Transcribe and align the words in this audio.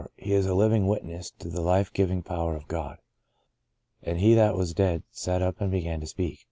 He 0.17 0.33
is 0.33 0.47
a 0.47 0.55
living 0.55 0.87
wit 0.87 1.03
ness 1.05 1.29
to 1.29 1.47
the 1.47 1.61
life 1.61 1.93
giving 1.93 2.23
power 2.23 2.55
of 2.55 2.67
God." 2.67 2.97
And 4.01 4.17
he 4.17 4.33
that 4.33 4.55
was 4.55 4.73
dead 4.73 5.03
sat 5.11 5.43
up 5.43 5.61
and 5.61 5.69
began 5.69 5.99
to 5.99 6.07
speak." 6.07 6.39